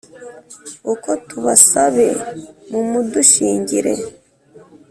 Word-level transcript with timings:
uko 0.93 1.09
tubasabe 1.27 2.07
mumudushingire 2.69 3.93